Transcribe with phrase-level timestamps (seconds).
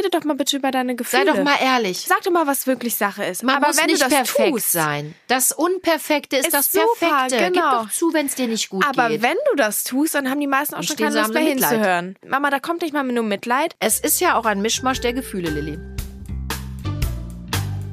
[0.00, 1.24] rede doch mal bitte über deine Gefühle.
[1.24, 2.00] Sei doch mal ehrlich.
[2.06, 3.42] Sag doch mal, was wirklich Sache ist.
[3.42, 5.14] Man Aber muss wenn nicht du das perfekt tust, sein.
[5.28, 7.44] Das Unperfekte ist, Ist das super, Perfekte.
[7.44, 7.82] Gib genau.
[7.84, 9.22] doch zu, wenn es dir nicht gut aber geht.
[9.22, 11.70] wenn du das tust, dann haben die meisten auch Dann schon keine Lust mehr Mitleid.
[11.70, 12.16] hinzuhören.
[12.26, 13.74] Mama, da kommt nicht mal nur Mitleid.
[13.78, 15.78] Es ist ja auch ein Mischmasch der Gefühle, Lilly.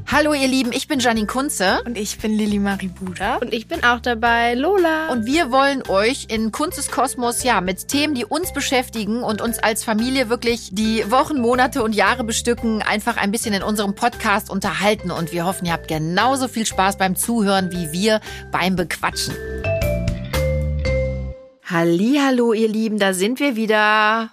[0.10, 3.36] Hallo ihr Lieben, ich bin Janine Kunze Und ich bin Lilly Marie Buda.
[3.38, 5.10] Und ich bin auch dabei, Lola.
[5.10, 9.60] und wir wollen euch in Kunzes Kosmos ja mit Themen, die uns beschäftigen und uns
[9.60, 14.50] als Familie wirklich die Wochen, Monate und Jahre bestücken, einfach ein bisschen in unserem Podcast
[14.50, 19.36] unterhalten und wir hoffen, ihr habt genauso viel Spaß beim Zuhören wie wir beim Bequatschen.
[21.66, 24.32] Hallo, ihr Lieben, da sind wir wieder.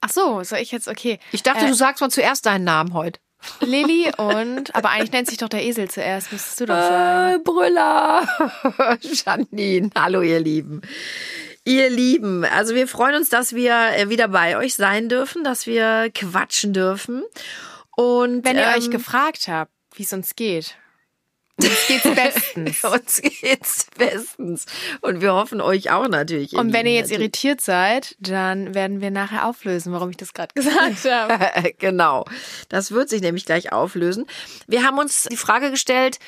[0.00, 1.18] Ach so, soll ich jetzt, okay.
[1.32, 3.18] Ich dachte, Äh, du sagst mal zuerst deinen Namen heute.
[3.60, 7.36] Lilly und, aber eigentlich nennt sich doch der Esel zuerst, müsstest du doch sagen.
[7.36, 8.26] Äh, Brüller.
[9.00, 10.82] Janine, hallo ihr Lieben.
[11.64, 15.66] Ihr Lieben, also wir freuen uns, dass wir äh, wieder bei euch sein dürfen, dass
[15.66, 17.22] wir quatschen dürfen.
[17.94, 20.76] Und Wenn ihr ähm, euch gefragt habt, wie es uns geht,
[21.60, 22.84] uns geht's bestens.
[22.84, 24.66] uns geht's bestens.
[25.00, 26.54] Und wir hoffen euch auch natürlich.
[26.54, 30.54] Und wenn ihr jetzt irritiert seid, dann werden wir nachher auflösen, warum ich das gerade
[30.54, 31.72] gesagt habe.
[31.78, 32.24] genau.
[32.68, 34.26] Das wird sich nämlich gleich auflösen.
[34.66, 36.18] Wir haben uns die Frage gestellt,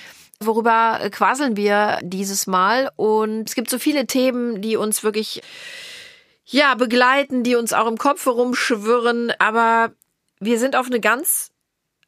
[0.41, 2.91] worüber quasseln wir dieses Mal?
[2.97, 5.43] Und es gibt so viele Themen, die uns wirklich,
[6.45, 9.33] ja, begleiten, die uns auch im Kopf herumschwirren.
[9.39, 9.93] Aber
[10.41, 11.51] wir sind auf eine ganz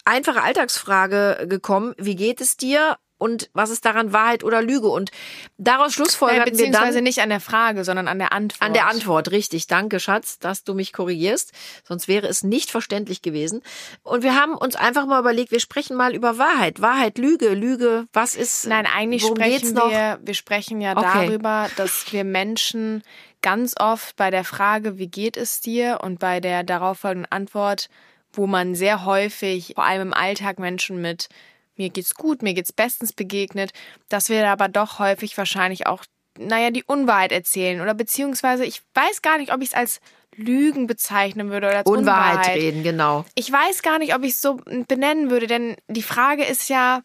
[0.04, 1.94] einfache Alltagsfrage gekommen.
[1.98, 2.96] Wie geht es dir?
[3.22, 4.88] Und was ist daran Wahrheit oder Lüge?
[4.88, 5.12] Und
[5.56, 8.62] daraus schlussfolgerten wir dann Beziehungsweise nicht an der Frage, sondern an der Antwort.
[8.62, 9.68] an der Antwort, richtig.
[9.68, 11.52] Danke, Schatz, dass du mich korrigierst.
[11.86, 13.62] Sonst wäre es nicht verständlich gewesen.
[14.02, 16.80] Und wir haben uns einfach mal überlegt, wir sprechen mal über Wahrheit.
[16.80, 18.66] Wahrheit, Lüge, Lüge, was ist.
[18.66, 19.88] Nein, eigentlich sprechen noch?
[19.88, 21.26] wir, wir sprechen ja Okay.
[21.28, 23.04] darüber, dass wir Menschen
[23.40, 27.88] ganz oft bei der Frage, wie geht es dir und bei der darauffolgenden Antwort,
[28.32, 31.28] wo man sehr häufig, vor allem im Alltag, Menschen mit
[31.76, 33.72] mir geht's gut, mir geht's bestens begegnet,
[34.08, 36.04] dass wir aber doch häufig wahrscheinlich auch,
[36.38, 40.00] naja, die Unwahrheit erzählen oder beziehungsweise ich weiß gar nicht, ob ich es als
[40.34, 42.56] Lügen bezeichnen würde oder als Unwahrheit Unwahrheit.
[42.56, 43.24] reden, genau.
[43.34, 47.02] Ich weiß gar nicht, ob ich es so benennen würde, denn die Frage ist ja,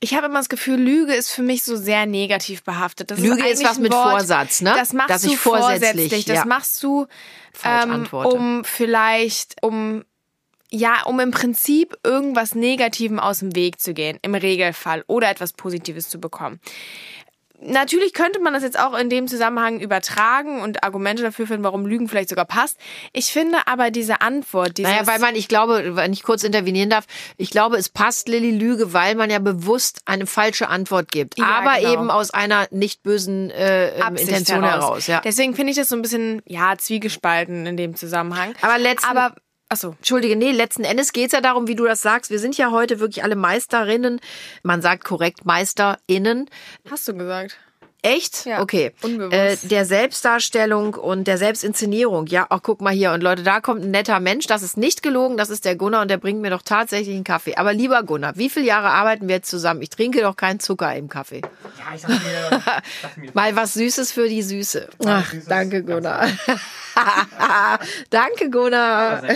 [0.00, 3.10] ich habe immer das Gefühl, Lüge ist für mich so sehr negativ behaftet.
[3.10, 4.72] Das Lüge ist eigentlich was mit Wort, Vorsatz, ne?
[4.76, 6.24] Das machst Dass du ich vorsätzlich, vorsätzlich.
[6.24, 6.44] Das ja.
[6.44, 7.06] machst du,
[7.64, 10.04] ähm, um vielleicht, um
[10.70, 15.52] ja, um im Prinzip irgendwas Negativem aus dem Weg zu gehen, im Regelfall, oder etwas
[15.52, 16.60] Positives zu bekommen.
[17.60, 21.86] Natürlich könnte man das jetzt auch in dem Zusammenhang übertragen und Argumente dafür finden, warum
[21.86, 22.78] Lügen vielleicht sogar passt.
[23.12, 26.88] Ich finde aber diese Antwort, dieses, Naja, weil man, ich glaube, wenn ich kurz intervenieren
[26.88, 27.06] darf,
[27.36, 31.36] ich glaube, es passt Lilly Lüge, weil man ja bewusst eine falsche Antwort gibt.
[31.36, 31.92] Ja, aber genau.
[31.94, 35.08] eben aus einer nicht bösen äh, ähm, Absicht Intention heraus.
[35.08, 35.20] ja.
[35.24, 38.54] Deswegen finde ich das so ein bisschen, ja, zwiegespalten in dem Zusammenhang.
[38.62, 39.34] Aber letzten- Aber,
[39.68, 39.90] achso.
[39.98, 42.30] Entschuldige, nee, letzten Endes geht's ja darum, wie du das sagst.
[42.30, 44.20] Wir sind ja heute wirklich alle Meisterinnen.
[44.62, 46.48] Man sagt korrekt MeisterInnen.
[46.90, 47.58] Hast du gesagt?
[48.02, 48.46] Echt?
[48.46, 48.92] Ja, okay.
[49.02, 49.34] unbewusst.
[49.34, 52.26] Äh, der Selbstdarstellung und der Selbstinszenierung.
[52.28, 53.12] Ja, ach, guck mal hier.
[53.12, 54.46] Und Leute, da kommt ein netter Mensch.
[54.46, 55.36] Das ist nicht gelogen.
[55.36, 57.56] Das ist der Gunnar und der bringt mir doch tatsächlich einen Kaffee.
[57.56, 59.82] Aber lieber Gunnar, wie viele Jahre arbeiten wir jetzt zusammen?
[59.82, 61.42] Ich trinke doch keinen Zucker im Kaffee.
[61.42, 62.80] Ja, ich dachte
[63.16, 64.88] mir, Mal was Süßes für die Süße.
[65.04, 66.28] Ach, Süßes, danke, Gunnar.
[68.10, 69.22] danke, Gunnar.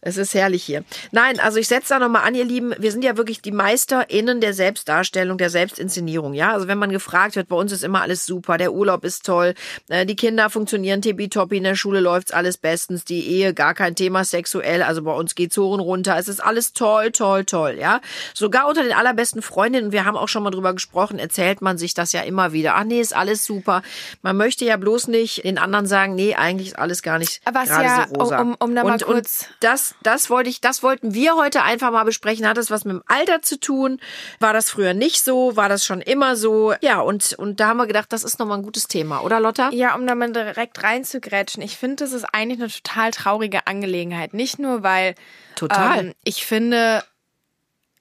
[0.00, 0.84] Es ist herrlich hier.
[1.10, 4.40] Nein, also ich setze da nochmal an, ihr Lieben, wir sind ja wirklich die MeisterInnen
[4.40, 6.52] der Selbstdarstellung, der Selbstinszenierung, ja.
[6.52, 9.54] Also wenn man gefragt wird, bei uns ist immer alles super, der Urlaub ist toll,
[9.88, 13.94] äh, die Kinder funktionieren tippitoppi, in der Schule läuft's alles bestens, die Ehe gar kein
[13.96, 17.76] Thema sexuell, also bei uns geht's hoch und runter, es ist alles toll, toll, toll,
[17.80, 18.00] ja.
[18.34, 21.94] Sogar unter den allerbesten Freundinnen, wir haben auch schon mal drüber gesprochen, erzählt man sich
[21.94, 22.76] das ja immer wieder.
[22.76, 23.82] Ach nee, ist alles super.
[24.22, 27.68] Man möchte ja bloß nicht den anderen sagen, nee, eigentlich ist alles gar nicht Was
[27.68, 28.40] gerade ja, so rosa.
[28.40, 31.62] um- um da mal und, kurz- und das, das wollte ich, das wollten wir heute
[31.62, 32.46] einfach mal besprechen.
[32.46, 34.00] Hat das was mit dem Alter zu tun?
[34.40, 35.56] War das früher nicht so?
[35.56, 36.74] War das schon immer so?
[36.80, 39.70] Ja, und, und da haben wir gedacht, das ist nochmal ein gutes Thema, oder Lotta?
[39.70, 41.62] Ja, um da mal direkt reinzugrätschen.
[41.62, 44.34] Ich finde, das ist eigentlich eine total traurige Angelegenheit.
[44.34, 45.14] Nicht nur, weil
[45.54, 45.98] Total.
[45.98, 47.04] ähm, ich finde,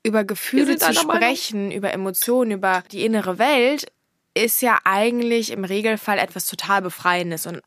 [0.03, 1.21] über Gefühle zu einer Meinung.
[1.21, 3.91] sprechen, über Emotionen, über die innere Welt,
[4.33, 7.62] ist ja eigentlich im Regelfall etwas total Befreiendes und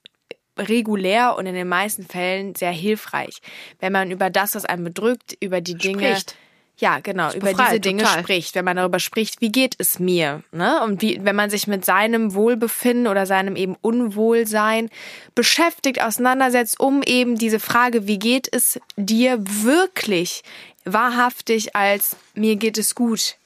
[0.60, 3.40] regulär und in den meisten Fällen sehr hilfreich,
[3.78, 6.36] wenn man über das, was einen bedrückt, über die Dinge Spricht.
[6.76, 8.20] ja, genau, über diese Dinge total.
[8.20, 10.82] spricht, wenn man darüber spricht, wie geht es mir, ne?
[10.84, 14.90] Und wie, wenn man sich mit seinem Wohlbefinden oder seinem eben Unwohlsein
[15.34, 20.42] beschäftigt, auseinandersetzt, um eben diese Frage, wie geht es dir wirklich
[20.84, 23.36] wahrhaftig als mir geht es gut,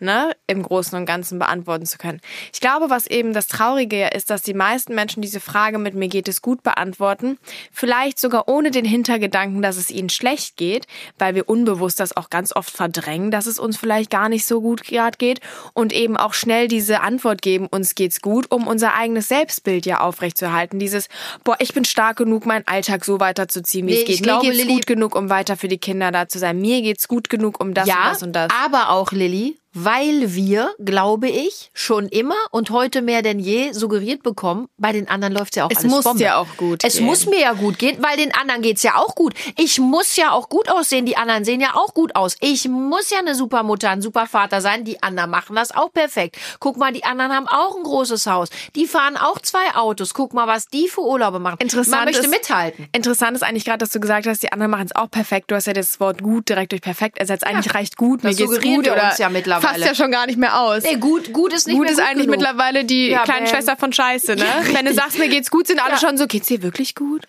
[0.00, 2.20] ne, im Großen und Ganzen beantworten zu können.
[2.52, 6.08] Ich glaube, was eben das Traurige ist, dass die meisten Menschen diese Frage mit mir
[6.08, 7.38] geht es gut beantworten,
[7.72, 10.86] vielleicht sogar ohne den Hintergedanken, dass es ihnen schlecht geht,
[11.18, 14.60] weil wir unbewusst das auch ganz oft verdrängen, dass es uns vielleicht gar nicht so
[14.60, 15.40] gut gerade geht
[15.74, 20.00] und eben auch schnell diese Antwort geben, uns geht's gut, um unser eigenes Selbstbild ja
[20.00, 20.78] aufrechtzuerhalten.
[20.78, 21.08] Dieses,
[21.44, 24.14] boah, ich bin stark genug, meinen Alltag so weiterzuziehen, wie Nee, es geht.
[24.16, 26.60] ich glaube, mir geht's Lilly- gut genug, um weiter für die Kinder da zu sein.
[26.60, 28.52] Mir geht's gut genug, um das und das und das.
[28.64, 34.22] aber auch Lilly, weil wir, glaube ich, schon immer und heute mehr denn je suggeriert
[34.22, 36.18] bekommen, bei den anderen läuft's ja auch Es alles muss Bombe.
[36.18, 37.06] dir auch gut Es gehen.
[37.06, 39.34] muss mir ja gut gehen, weil den anderen geht's ja auch gut.
[39.56, 42.36] Ich muss ja auch gut aussehen, die anderen sehen ja auch gut aus.
[42.40, 45.92] Ich muss ja eine super Mutter, ein super Vater sein, die anderen machen das auch
[45.92, 46.36] perfekt.
[46.58, 48.48] Guck mal, die anderen haben auch ein großes Haus.
[48.74, 50.14] Die fahren auch zwei Autos.
[50.14, 51.56] Guck mal, was die für Urlaube machen.
[51.60, 52.88] Interessant Man möchte ist, mithalten.
[52.92, 55.50] Interessant ist eigentlich gerade, dass du gesagt hast, die anderen machen es auch perfekt.
[55.50, 57.46] Du hast ja das Wort gut direkt durch perfekt ersetzt.
[57.46, 59.59] Eigentlich reicht gut, mir geht's gut oder uns ja mittlerweile.
[59.60, 60.82] Fasst ja schon gar nicht mehr aus.
[60.82, 62.38] Nee, gut, gut ist nicht gut mehr ist gut eigentlich genug.
[62.40, 63.46] mittlerweile die Ja, kleine.
[63.46, 64.44] Schwester von Scheiße, ne?
[64.44, 67.26] Ja, wenn du sagst, mir geht's gut, sind alle schon so, geht's dir wirklich gut?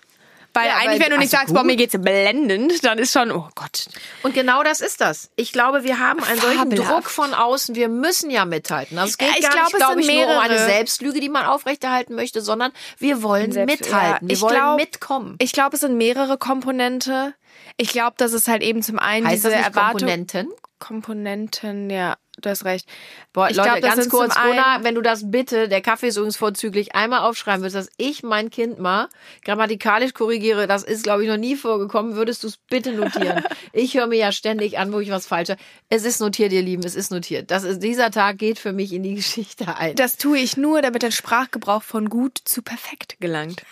[0.54, 3.32] Weil Ja, eigentlich, weil- wenn du nicht sagst, boah, mir geht's blendend, dann ist schon,
[3.32, 3.86] oh Gott.
[4.22, 5.30] Und genau das ist das.
[5.38, 6.92] Ich glaube, wir haben einen solchen Fabelhaft.
[7.06, 7.74] Druck von außen.
[7.76, 8.98] Wir müssen ja mithalten.
[9.00, 11.22] Also es geht ich gar glaube, nicht, es glaube ich, nur um eine mehrere- Selbstlüge,
[11.22, 14.28] die man aufrechterhalten möchte, sondern wir wollen Selbst- mithalten.
[14.28, 15.36] ja, wir ich wollen glaub- mitkommen.
[15.40, 17.34] Ich glaube, es sind mehrere Komponente.
[17.78, 20.00] Ich glaube, dass es halt eben zum einen Heißt diese das nicht Erwartung.
[20.02, 20.50] Komponenten?
[20.82, 22.88] Komponenten, ja, du hast recht.
[23.34, 26.18] Boah, Ich Leute, glaub, das ganz kurz, Rona, wenn du das bitte, der Kaffee ist
[26.18, 29.08] übrigens vorzüglich, einmal aufschreiben würdest, dass ich mein Kind mal
[29.46, 33.44] grammatikalisch korrigiere, das ist, glaube ich, noch nie vorgekommen, würdest du es bitte notieren.
[33.74, 35.62] ich höre mir ja ständig an, wo ich was falsch habe.
[35.90, 37.52] Es ist notiert, ihr Lieben, es ist notiert.
[37.52, 39.96] Das ist, dieser Tag geht für mich in die Geschichte ein.
[39.96, 43.64] Das tue ich nur, damit der Sprachgebrauch von gut zu perfekt gelangt.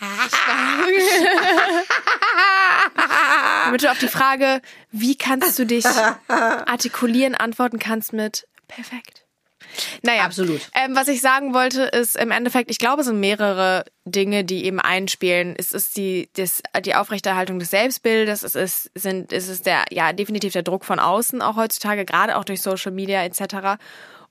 [3.64, 4.60] damit du auf die Frage,
[4.90, 5.84] wie kannst du dich
[6.28, 9.24] artikulieren, antworten kannst mit perfekt.
[10.02, 10.60] Naja, Absolut.
[10.74, 14.64] Ähm, was ich sagen wollte, ist im Endeffekt, ich glaube, es sind mehrere Dinge, die
[14.64, 15.54] eben einspielen.
[15.56, 20.12] Es ist die, das, die Aufrechterhaltung des Selbstbildes, es ist, sind, es ist der, ja,
[20.12, 23.80] definitiv der Druck von außen, auch heutzutage, gerade auch durch Social Media etc.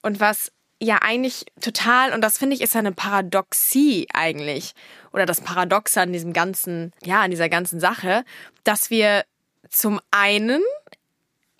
[0.01, 4.73] Und was ja eigentlich total, und das finde ich, ist ja eine Paradoxie eigentlich,
[5.11, 8.23] oder das Paradoxe an diesem ganzen, ja, an dieser ganzen Sache,
[8.63, 9.25] dass wir
[9.69, 10.61] zum einen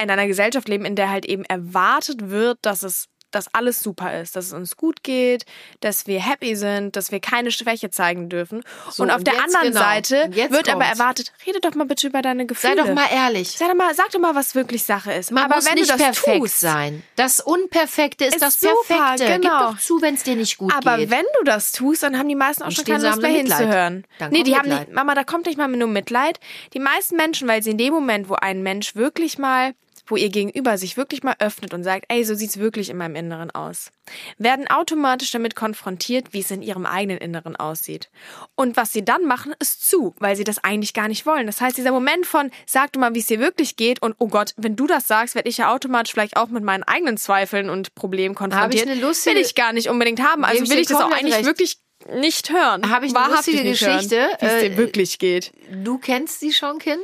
[0.01, 4.20] in einer Gesellschaft leben, in der halt eben erwartet wird, dass es dass alles super
[4.20, 5.46] ist, dass es uns gut geht,
[5.81, 8.62] dass wir happy sind, dass wir keine Schwäche zeigen dürfen.
[8.90, 9.80] So, und auf und der anderen genau.
[9.80, 11.00] Seite wird aber kommt's.
[11.00, 12.76] erwartet, rede doch mal bitte über deine Sei Gefühle.
[12.76, 13.52] doch mal ehrlich.
[13.52, 15.31] Sei doch mal, sag doch mal, was wirklich Sache ist.
[15.31, 17.04] Man aber muss wenn nicht du das perfekt tust, sein.
[17.16, 19.40] Das Unperfekte ist, Ist das super, Perfekte.
[19.40, 19.40] genau.
[19.40, 21.10] Gib doch zu, wenn es dir nicht gut Aber geht.
[21.12, 23.60] wenn du das tust, dann haben die meisten auch Dann schon keine Lust mehr Mitleid.
[23.60, 24.06] hinzuhören.
[24.18, 26.40] Dann nee, die haben nicht, Mama, da kommt nicht mal nur Mitleid.
[26.74, 29.74] Die meisten Menschen, weil sie in dem Moment, wo ein Mensch wirklich mal,
[30.10, 33.16] wo ihr Gegenüber sich wirklich mal öffnet und sagt, ey, so sieht's wirklich in meinem
[33.16, 33.92] Inneren aus,
[34.38, 38.10] werden automatisch damit konfrontiert, wie es in ihrem eigenen Inneren aussieht.
[38.56, 41.46] Und was sie dann machen, ist zu, weil sie das eigentlich gar nicht wollen.
[41.48, 44.28] Das heißt, dieser Moment von, sag du mal, wie es dir wirklich geht und oh
[44.28, 47.70] Gott, wenn du das sagst, werde ich ja automatisch vielleicht auch mit meinen eigenen Zweifeln
[47.70, 48.88] und Problemen konfrontiert.
[48.88, 50.44] eine lustige- Will ich gar nicht unbedingt haben.
[50.44, 51.46] Also ich will ich das auch eigentlich recht.
[51.46, 51.78] wirklich
[52.14, 52.90] nicht hören.
[52.90, 55.52] Habe ich eine lustige Geschichte, wie es äh, dir wirklich geht.
[55.84, 57.04] Du kennst sie schon, Kind?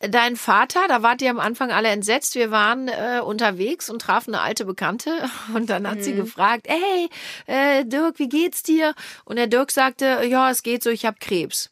[0.00, 2.34] Dein Vater, da wart ihr am Anfang alle entsetzt.
[2.34, 5.10] Wir waren äh, unterwegs und trafen eine alte Bekannte
[5.54, 6.16] und dann hat sie Mhm.
[6.16, 7.08] gefragt, hey,
[7.46, 8.94] äh, Dirk, wie geht's dir?
[9.24, 11.70] Und der Dirk sagte, ja, es geht so, ich habe Krebs.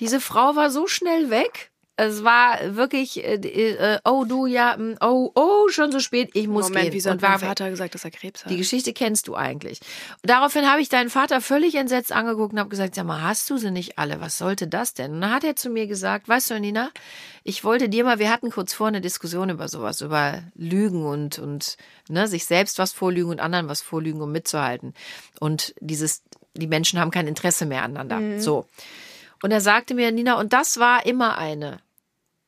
[0.00, 1.69] Diese Frau war so schnell weg.
[2.02, 6.48] Es war wirklich, äh, äh, oh du, ja, mm, oh, oh, schon so spät, ich
[6.48, 6.94] muss Moment, gehen.
[6.94, 7.40] wieso und war mein.
[7.40, 8.50] Vater gesagt, dass er Krebs hat?
[8.50, 9.80] Die Geschichte kennst du eigentlich.
[10.22, 13.58] Daraufhin habe ich deinen Vater völlig entsetzt angeguckt und habe gesagt, sag mal, hast du
[13.58, 14.18] sie nicht alle?
[14.20, 15.12] Was sollte das denn?
[15.12, 16.90] Und dann hat er zu mir gesagt, weißt du, Nina,
[17.44, 21.38] ich wollte dir mal, wir hatten kurz vor eine Diskussion über sowas, über Lügen und,
[21.38, 21.76] und
[22.08, 24.94] ne, sich selbst was vorlügen und anderen was vorlügen, um mitzuhalten.
[25.38, 26.22] Und dieses,
[26.54, 28.40] die Menschen haben kein Interesse mehr aneinander.
[28.40, 28.66] So.
[29.42, 31.80] Und er sagte mir, Nina, und das war immer eine,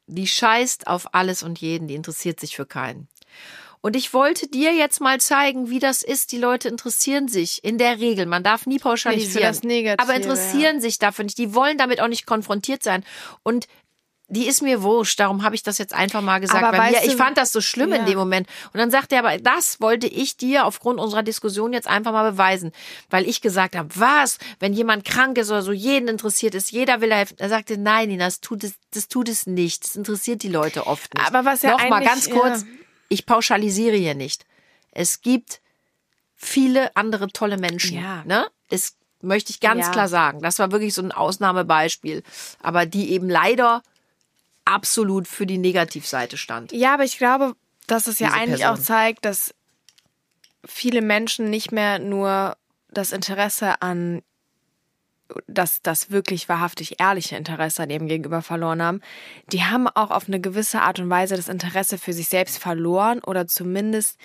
[0.07, 3.09] die scheißt auf alles und jeden, die interessiert sich für keinen.
[3.83, 6.31] Und ich wollte dir jetzt mal zeigen, wie das ist.
[6.31, 8.27] Die Leute interessieren sich in der Regel.
[8.27, 9.43] Man darf nie pauschalisieren.
[9.43, 11.37] das Negative, aber interessieren sich dafür nicht.
[11.37, 13.05] Die wollen damit auch nicht konfrontiert sein.
[13.43, 13.67] Und
[14.35, 15.21] die ist mir wurscht.
[15.21, 16.65] Darum habe ich das jetzt einfach mal gesagt.
[16.65, 18.07] Aber Bei mir, weißt ich du- fand das so schlimm in Ja.
[18.07, 18.49] dem Moment.
[18.73, 22.31] Und dann sagte er, aber das wollte ich dir aufgrund unserer Diskussion jetzt einfach mal
[22.33, 22.73] beweisen.
[23.11, 27.01] Weil ich gesagt habe, was, wenn jemand krank ist oder so, jeden interessiert ist, jeder
[27.03, 27.37] will helfen.
[27.39, 29.85] Er sagte, nein, Nina, das tut es, das tut es nicht.
[29.85, 31.27] Das interessiert die Leute oft nicht.
[31.27, 32.67] Aber was ja Nochmal eigentlich- ganz kurz, ja.
[33.11, 34.47] ich pauschalisiere hier nicht.
[34.93, 35.61] Es gibt
[36.37, 37.99] viele andere tolle Menschen.
[38.03, 38.23] Ja.
[38.25, 38.47] Ne?
[38.69, 39.93] Es möchte ich ganz Ja.
[39.93, 40.41] klar sagen.
[40.43, 42.23] Das war wirklich so ein Ausnahmebeispiel.
[42.62, 43.83] Aber die eben leider
[44.64, 46.73] absolut für die Negativseite stand.
[46.73, 47.54] Ja, aber ich glaube,
[47.87, 48.78] dass es ja Diese eigentlich Person.
[48.78, 49.54] auch zeigt, dass
[50.64, 52.57] viele Menschen nicht mehr nur
[52.88, 54.23] das Interesse an
[55.47, 59.00] das, das wirklich wahrhaftig ehrliche Interesse an ihrem Gegenüber verloren haben,
[59.50, 63.21] die haben auch auf eine gewisse Art und Weise das Interesse für sich selbst verloren
[63.21, 64.19] oder zumindest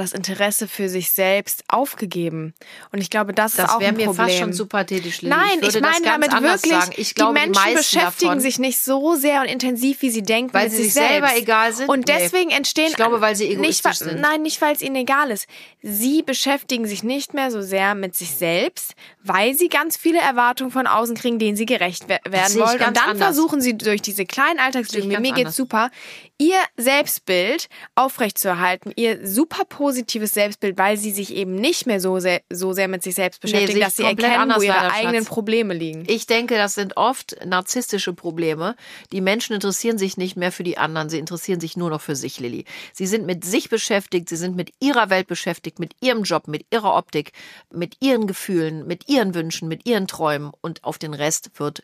[0.00, 2.54] das Interesse für sich selbst aufgegeben.
[2.92, 4.26] Und ich glaube, das, das ist auch ein mir Problem.
[4.26, 5.22] fast schon zu pathetisch.
[5.22, 5.34] Lilly.
[5.36, 6.92] Nein, ich, ich, meine das damit wirklich, sagen.
[6.96, 10.22] Ich glaube, die Menschen die beschäftigen davon, sich nicht so sehr und intensiv, wie sie
[10.22, 11.42] denken, Weil sie sich sich selber selbst.
[11.42, 11.88] egal sind?
[11.88, 12.14] Und Nee.
[12.18, 14.20] deswegen entstehen Ich glaube, weil sie nicht, egoistisch wa- sind.
[14.20, 15.46] Nein, nicht weil es ihnen egal ist.
[15.82, 20.70] Sie beschäftigen sich nicht mehr so sehr mit sich selbst, weil sie ganz viele Erwartungen
[20.70, 22.80] von außen kriegen, denen sie gerecht we- werden wollen.
[22.80, 23.18] Und dann anders.
[23.18, 25.56] versuchen sie durch diese kleinen Alltagslügen, mir geht's anders.
[25.56, 25.90] super,
[26.38, 32.40] ihr Selbstbild aufrechtzuerhalten, ihr super positives Selbstbild, weil sie sich eben nicht mehr so sehr,
[32.50, 35.28] so sehr mit sich selbst beschäftigen, ich dass sie erkennen, wo ihre leider, eigenen Schatz.
[35.28, 36.04] Probleme liegen.
[36.06, 38.76] Ich denke, das sind oft narzisstische Probleme.
[39.12, 42.16] Die Menschen interessieren sich nicht mehr für die anderen, sie interessieren sich nur noch für
[42.16, 42.64] sich, Lilly.
[42.92, 46.66] Sie sind mit sich beschäftigt, sie sind mit ihrer Welt beschäftigt, mit ihrem Job, mit
[46.70, 47.32] ihrer Optik,
[47.72, 51.82] mit ihren Gefühlen, mit ihren Wünschen, mit ihren Träumen und auf den Rest wird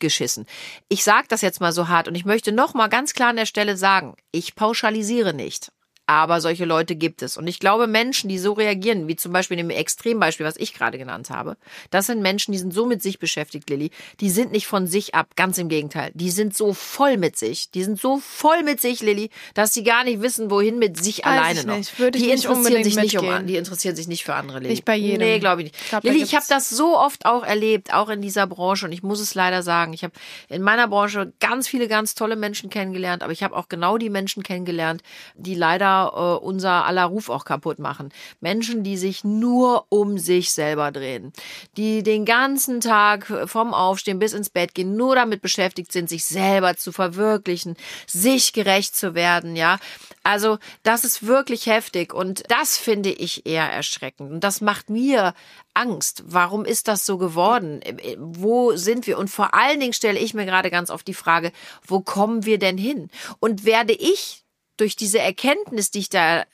[0.00, 0.46] geschissen.
[0.88, 3.36] Ich sage das jetzt mal so hart und ich möchte noch mal ganz klar an
[3.36, 5.70] der Stelle sagen, ich pauschalisiere nicht.
[6.10, 7.36] Aber solche Leute gibt es.
[7.36, 10.74] Und ich glaube, Menschen, die so reagieren, wie zum Beispiel in dem Extrembeispiel, was ich
[10.74, 11.56] gerade genannt habe,
[11.90, 13.92] das sind Menschen, die sind so mit sich beschäftigt, Lilly.
[14.18, 16.10] Die sind nicht von sich ab, ganz im Gegenteil.
[16.14, 17.70] Die sind so voll mit sich.
[17.70, 21.18] Die sind so voll mit sich, Lilly, dass sie gar nicht wissen, wohin mit sich
[21.18, 22.10] Weiß alleine noch.
[22.10, 24.70] die interessieren sich nicht um die interessieren sich nicht für andere, Lilly.
[24.70, 25.20] Nicht bei jedem.
[25.20, 25.80] Nee, glaube ich nicht.
[25.80, 28.84] Ich glaub, Lilly, ich habe das so oft auch erlebt, auch in dieser Branche.
[28.84, 30.14] Und ich muss es leider sagen, ich habe
[30.48, 34.10] in meiner Branche ganz viele ganz tolle Menschen kennengelernt, aber ich habe auch genau die
[34.10, 35.04] Menschen kennengelernt,
[35.36, 38.10] die leider äh, unser aller Ruf auch kaputt machen.
[38.40, 41.32] Menschen, die sich nur um sich selber drehen,
[41.76, 46.24] die den ganzen Tag vom Aufstehen bis ins Bett gehen, nur damit beschäftigt sind, sich
[46.24, 47.76] selber zu verwirklichen,
[48.06, 49.78] sich gerecht zu werden, ja.
[50.22, 54.30] Also, das ist wirklich heftig und das finde ich eher erschreckend.
[54.30, 55.34] Und das macht mir
[55.72, 56.24] Angst.
[56.26, 57.80] Warum ist das so geworden?
[57.82, 59.18] Äh, Wo sind wir?
[59.18, 61.52] Und vor allen Dingen stelle ich mir gerade ganz oft die Frage,
[61.86, 63.10] wo kommen wir denn hin?
[63.38, 64.44] Und werde ich
[64.80, 66.44] durch diese Erkenntnis, die ich da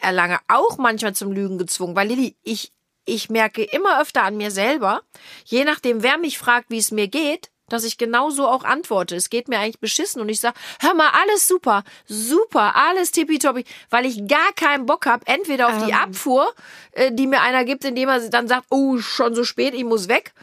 [0.00, 1.96] erlange, auch manchmal zum Lügen gezwungen?
[1.96, 2.72] Weil Lilly, ich,
[3.04, 5.02] ich merke immer öfter an mir selber,
[5.44, 9.16] je nachdem, wer mich fragt, wie es mir geht, dass ich genauso auch antworte.
[9.16, 13.64] Es geht mir eigentlich beschissen und ich sage, hör mal, alles super, super, alles tippitoppi,
[13.88, 16.52] weil ich gar keinen Bock habe, entweder auf die Abfuhr,
[16.92, 20.08] äh, die mir einer gibt, indem er dann sagt, oh, schon so spät, ich muss
[20.08, 20.34] weg,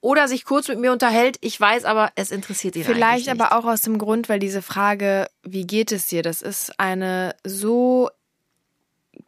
[0.00, 1.36] oder sich kurz mit mir unterhält.
[1.40, 3.40] Ich weiß aber, es interessiert ihn Vielleicht eigentlich nicht.
[3.40, 7.34] aber auch aus dem Grund, weil diese Frage, wie geht es dir, das ist eine
[7.44, 8.10] so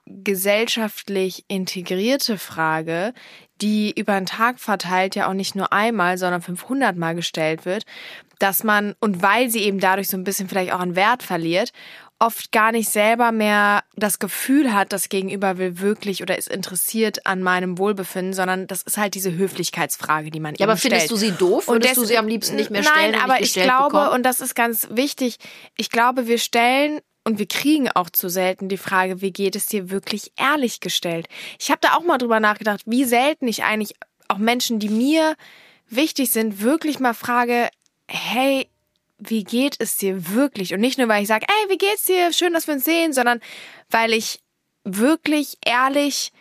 [0.07, 3.15] gesellschaftlich integrierte Frage,
[3.61, 7.85] die über den Tag verteilt ja auch nicht nur einmal, sondern 500 Mal gestellt wird,
[8.39, 11.73] dass man, und weil sie eben dadurch so ein bisschen vielleicht auch an Wert verliert,
[12.23, 17.27] oft gar nicht selber mehr das Gefühl hat, das Gegenüber will wirklich oder ist interessiert
[17.27, 21.11] an meinem Wohlbefinden, sondern das ist halt diese Höflichkeitsfrage, die man Ja, aber findest stellt.
[21.11, 21.67] du sie doof?
[21.69, 24.11] Und Würdest du sie am liebsten nicht mehr Nein, stellen und aber ich glaube, bekommen?
[24.13, 25.37] und das ist ganz wichtig,
[25.77, 29.67] ich glaube, wir stellen und wir kriegen auch zu selten die Frage, wie geht es
[29.67, 31.27] dir wirklich ehrlich gestellt?
[31.59, 33.95] Ich habe da auch mal drüber nachgedacht, wie selten ich eigentlich
[34.29, 35.35] auch Menschen, die mir
[35.89, 37.69] wichtig sind, wirklich mal frage,
[38.09, 38.69] hey,
[39.29, 40.75] wie geht es dir wirklich?
[40.75, 42.33] Und nicht nur, weil ich sage, ey, wie geht's dir?
[42.33, 43.41] Schön, dass wir uns sehen, sondern
[43.91, 44.41] weil ich
[44.85, 46.33] wirklich ehrlich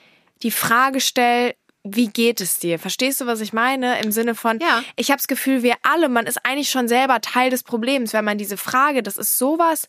[0.44, 2.78] die Frage stelle, wie geht es dir?
[2.80, 4.00] Verstehst du, was ich meine?
[4.02, 4.84] Im Sinne von, Ja.
[4.96, 8.26] ich habe das Gefühl, wir alle, man ist eigentlich schon selber Teil des Problems, wenn
[8.26, 9.88] man diese Frage, das ist sowas,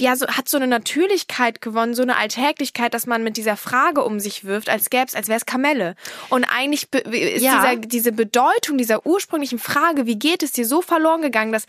[0.00, 4.02] ja, so, hat so eine Natürlichkeit gewonnen, so eine Alltäglichkeit, dass man mit dieser Frage
[4.04, 5.94] um sich wirft, als gäbe es, als wäre es Kamelle.
[6.28, 7.60] Und eigentlich ist Ja.
[7.72, 11.66] dieser, diese Bedeutung dieser ursprünglichen Frage, wie geht es dir, so verloren gegangen, dass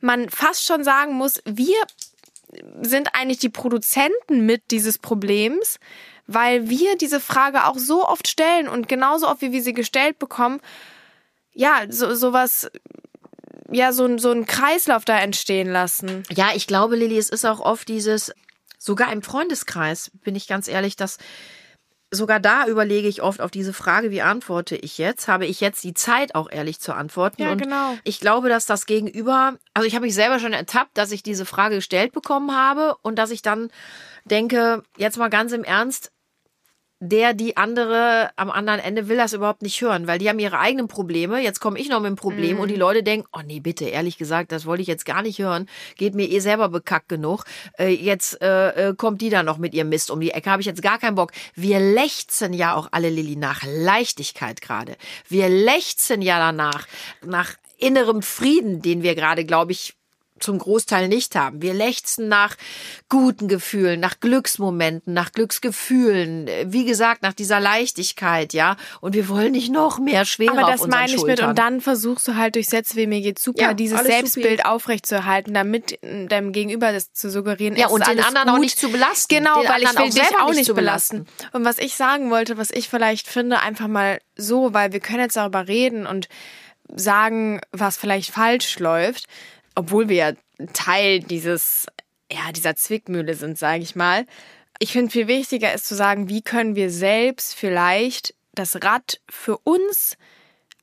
[0.00, 1.76] man fast schon sagen muss, wir
[2.80, 5.78] sind eigentlich die Produzenten mit dieses Problems,
[6.26, 10.18] weil wir diese Frage auch so oft stellen und genauso oft, wie wir sie gestellt
[10.18, 10.60] bekommen,
[11.54, 12.70] ja, so sowas,
[13.70, 16.22] ja, so, ein- so einen Kreislauf da entstehen lassen.
[16.30, 18.32] Ja, ich glaube, Lilly, es ist auch oft dieses,
[18.78, 21.18] sogar im Freundeskreis, bin ich ganz ehrlich, dass
[22.10, 25.28] sogar da überlege ich oft auf diese Frage, wie antworte ich jetzt?
[25.28, 27.42] Habe ich jetzt die Zeit, auch ehrlich zu antworten?
[27.42, 27.98] Ja, und genau.
[28.04, 31.44] Ich glaube, dass das Gegenüber, also ich habe mich selber schon ertappt, dass ich diese
[31.44, 33.70] Frage gestellt bekommen habe und dass ich dann
[34.24, 36.10] denke, jetzt mal ganz im Ernst,
[37.00, 40.58] der, die andere am anderen Ende will das überhaupt nicht hören, weil die haben ihre
[40.58, 41.40] eigenen Probleme.
[41.40, 44.18] Jetzt komme ich noch mit dem Problem und die Leute denken, oh nee, bitte, ehrlich
[44.18, 45.68] gesagt, das wollte ich jetzt gar nicht hören.
[45.96, 47.44] Geht mir eh selber bekackt genug.
[47.78, 50.50] Äh, jetzt äh, äh, kommt die da noch mit ihrem Mist um die Ecke.
[50.50, 51.30] Habe ich jetzt gar keinen Bock.
[51.54, 54.96] Wir lechzen ja auch alle, Lilly, nach Leichtigkeit gerade.
[55.28, 56.86] Wir lechzen ja danach,
[57.24, 59.97] nach innerem Frieden, den wir gerade, glaube ich,
[60.40, 61.62] zum Großteil nicht haben.
[61.62, 62.56] Wir lechzen nach
[63.08, 68.76] guten Gefühlen, nach Glücksmomenten, nach Glücksgefühlen, wie gesagt, nach dieser Leichtigkeit, ja.
[69.00, 71.50] Und wir wollen nicht noch mehr Schwere Aber das auf meine ich mit, Schultern.
[71.50, 75.54] und dann versuchst du halt durch Sätze wie mir geht's super, Ja, dieses Selbstbild aufrechtzuerhalten,
[75.54, 78.62] damit deinem Gegenüber das zu suggerieren, Ja, und den anderen auch gut.
[78.62, 79.34] nicht zu belasten.
[79.34, 81.26] Genau, Den weil ich will auch dich auch nicht nicht zu belasten.
[81.52, 85.20] Und was ich sagen wollte, was ich vielleicht finde, einfach mal so, weil wir können
[85.20, 86.28] jetzt darüber reden und
[86.94, 89.26] sagen, was vielleicht falsch läuft,
[89.78, 90.32] obwohl wir ja
[90.72, 91.86] Teil dieses,
[92.30, 94.26] ja, dieser Zwickmühle sind, sage ich mal.
[94.80, 99.56] Ich finde, viel wichtiger ist zu sagen, wie können wir selbst vielleicht das Rad für
[99.58, 100.16] uns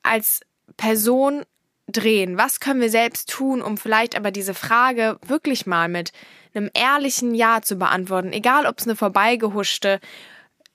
[0.01, 0.39] als
[0.77, 1.43] Person
[1.87, 2.37] drehen?
[2.37, 6.13] Was können wir selbst tun, um vielleicht aber diese Frage wirklich mal mit
[6.53, 8.31] einem ehrlichen Ja zu beantworten?
[8.31, 9.99] Egal, ob es eine vorbeigehuschte,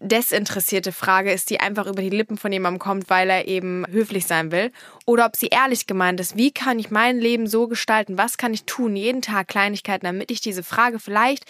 [0.00, 4.26] desinteressierte Frage ist, die einfach über die Lippen von jemandem kommt, weil er eben höflich
[4.26, 4.73] sein will,
[5.04, 6.37] oder ob sie ehrlich gemeint ist.
[6.37, 8.19] Wie kann ich mein Leben so gestalten?
[8.19, 8.97] Was kann ich tun?
[8.97, 11.45] Jeden Tag Kleinigkeiten, damit ich diese Frage vielleicht,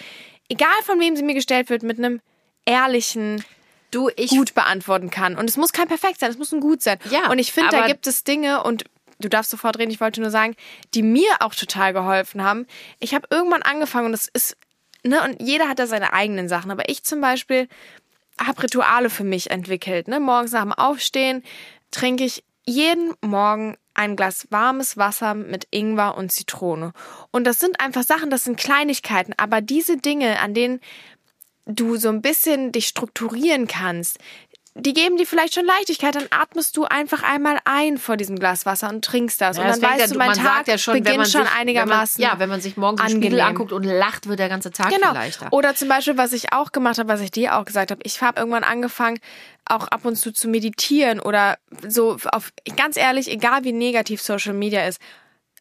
[0.49, 2.21] egal von wem sie mir gestellt wird, mit einem
[2.65, 3.45] ehrlichen
[3.93, 5.37] du, ich gut beantworten kann.
[5.37, 6.99] Und es muss kein perfekt sein, es muss ein gut sein.
[7.11, 8.85] Ja, und ich finde, da gibt es Dinge und
[9.21, 10.57] du darfst sofort reden, ich wollte nur sagen,
[10.95, 12.67] die mir auch total geholfen haben.
[12.99, 14.57] Ich habe irgendwann angefangen und es ist,
[15.05, 17.69] ne, und jeder hat da seine eigenen Sachen, aber ich zum Beispiel
[18.41, 20.09] habe Rituale für mich entwickelt.
[20.09, 20.21] Ne?
[20.21, 21.43] Morgens nach dem Aufstehen
[21.91, 26.93] trinke ich jeden Morgen ein Glas warmes Wasser mit Ingwer und Zitrone.
[27.31, 30.81] Und das sind einfach Sachen, das sind Kleinigkeiten, aber diese Dinge, an denen
[31.67, 34.19] du so ein bisschen dich strukturieren kannst,
[34.81, 38.67] die geben dir vielleicht schon Leichtigkeit, dann atmest du einfach einmal ein vor diesem Glas
[38.67, 39.57] Wasser und trinkst das.
[39.57, 41.55] Ja, und dann weißt ja, du, mein man Tag sagt ja schon, beginnt schon sich,
[41.57, 43.23] einigermaßen man, ja, wenn man sich morgens angenehm.
[43.23, 45.09] Spiegel anguckt und lacht, wird der ganze Tag Genau.
[45.09, 45.49] viel leichter.
[45.51, 48.21] Oder zum Beispiel, was ich auch gemacht habe, was ich dir auch gesagt habe, ich
[48.21, 49.19] habe irgendwann angefangen,
[49.65, 54.55] auch ab und zu zu meditieren oder so auf, ganz ehrlich, egal wie negativ Social
[54.55, 55.01] Media ist,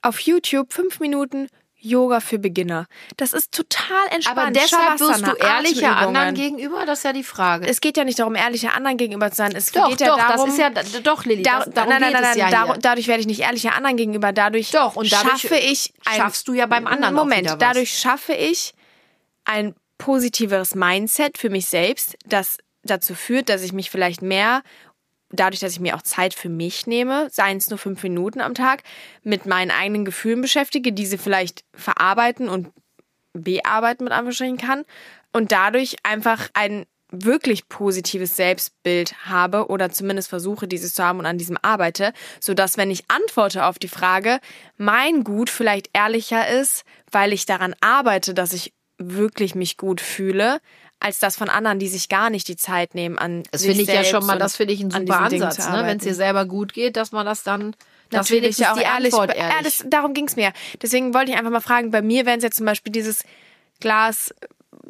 [0.02, 1.48] auf YouTube fünf Minuten
[1.82, 2.88] Yoga für Beginner.
[3.18, 4.38] Das ist total entspannt.
[4.38, 7.68] Aber deshalb wirst du ehrlicher anderen gegenüber, das ist ja die Frage.
[7.68, 9.56] Es geht ja nicht darum, ehrlicher anderen gegenüber zu sein.
[9.56, 12.02] Es doch, geht ja doch, darum, das ist ja, doch, Lilly, da, das, darum nein,
[12.02, 14.34] nein, nein, es ja nein, dar- dadurch werde ich nicht ehrlicher anderen gegenüber.
[14.34, 18.34] Dadurch Doch, und dadurch schaffe ich ein, schaffst du ja beim anderen Moment, dadurch schaffe
[18.34, 18.74] ich
[19.46, 24.64] ein positiveres Mindset für mich selbst, das dazu führt, dass ich mich vielleicht mehr,
[25.32, 28.54] dadurch, dass ich mir auch Zeit für mich nehme, seien es nur fünf Minuten am
[28.54, 28.84] Tag,
[29.24, 32.70] mit meinen eigenen Gefühlen beschäftige, diese vielleicht verarbeiten und
[33.34, 34.86] bearbeiten mit Anführungsstrichen kann
[35.34, 41.26] und dadurch einfach ein wirklich positives Selbstbild habe oder zumindest versuche, dieses zu haben und
[41.26, 44.40] an diesem arbeite, sodass, wenn ich antworte auf die Frage,
[44.78, 50.60] mein Gut vielleicht ehrlicher ist, weil ich daran arbeite, dass ich wirklich mich gut fühle,
[51.00, 53.88] als das von anderen, die sich gar nicht die Zeit nehmen an Das finde ich
[53.88, 55.84] ja schon mal, das finde ich einen super Ansatz, ne?
[55.86, 57.76] wenn es dir selber gut geht, dass man das dann,
[58.10, 59.14] das Natürlich ja auch die ehrlich.
[59.14, 59.78] Antwort Ja, ehrlich.
[59.78, 60.52] das, darum ging's mir.
[60.82, 63.24] Deswegen wollte ich einfach mal fragen, bei mir wären es jetzt zum Beispiel dieses
[63.80, 64.34] Glas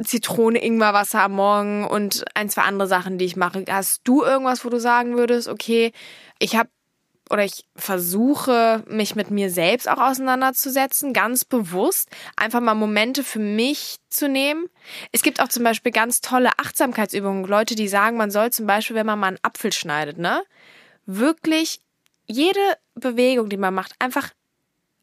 [0.04, 3.66] Zitrone, Ingwerwasser am Morgen und ein, zwei andere Sachen, die ich mache.
[3.70, 5.92] Hast du irgendwas, wo du sagen würdest, okay,
[6.40, 6.70] ich habe
[7.30, 13.40] oder ich versuche, mich mit mir selbst auch auseinanderzusetzen, ganz bewusst, einfach mal Momente für
[13.40, 14.68] mich zu nehmen.
[15.12, 18.96] Es gibt auch zum Beispiel ganz tolle Achtsamkeitsübungen, Leute, die sagen, man soll zum Beispiel,
[18.96, 20.44] wenn man mal einen Apfel schneidet, ne,
[21.06, 21.82] wirklich
[22.26, 24.30] jede Bewegung, die man macht, einfach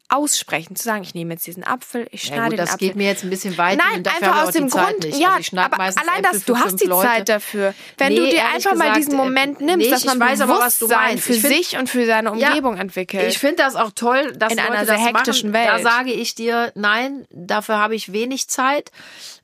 [0.09, 2.87] aussprechen, zu sagen, ich nehme jetzt diesen Apfel, ich ja, schneide gut, den das Apfel.
[2.87, 5.19] geht mir jetzt ein bisschen weit Nein, einfach aus dem Grund, nicht.
[5.19, 7.07] ja, also aber allein das, du hast die Leute.
[7.07, 7.73] Zeit dafür.
[7.97, 9.91] Wenn Nee, du dir einfach mal gesagt, diesen äh, Moment nimmst, nicht.
[9.91, 11.23] dass man weiß aber, was du meinst.
[11.25, 13.27] für find- sich und für seine Ja, Umgebung entwickelt.
[13.27, 15.65] Ich finde das auch toll, dass In Leute einer sehr das hektischen machen.
[15.65, 15.83] Da Welt.
[15.83, 18.91] sage ich dir, nein, dafür habe ich wenig Zeit.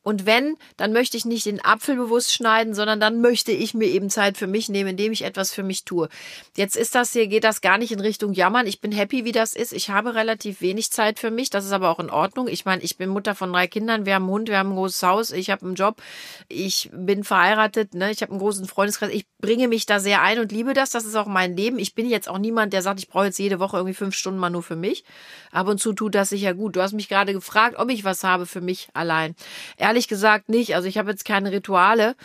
[0.05, 3.85] Und wenn, dann möchte ich nicht den Apfel bewusst schneiden, sondern dann möchte ich mir
[3.87, 6.09] eben Zeit für mich nehmen, indem ich etwas für mich tue.
[6.57, 8.67] Jetzt ist das hier, geht das gar nicht in Richtung Jammern.
[8.67, 9.71] Ich bin happy, wie das ist.
[9.71, 11.49] Ich habe relativ wenig Zeit für mich.
[11.49, 12.47] Das ist aber auch in Ordnung.
[12.47, 14.05] Ich meine, ich bin Mutter von drei Kindern.
[14.05, 15.31] Wir haben einen Hund, wir haben ein großes Haus.
[15.31, 16.01] Ich habe einen Job.
[16.49, 17.93] Ich bin verheiratet.
[17.93, 18.11] Ne?
[18.11, 19.11] Ich habe einen großen Freundeskreis.
[19.11, 20.91] Ich bringe mich da sehr ein und liebe das.
[20.91, 21.79] Das ist auch mein Leben.
[21.79, 24.39] Ich bin jetzt auch niemand, der sagt, ich brauche jetzt jede Woche irgendwie fünf Stunden
[24.39, 25.03] mal nur für mich.
[25.51, 26.75] Ab und zu tut das sicher gut.
[26.75, 29.35] Du hast mich gerade gefragt, ob ich was habe für mich allein.
[29.77, 30.75] Ehrlich gesagt nicht.
[30.75, 32.15] Also ich habe jetzt keine Rituale.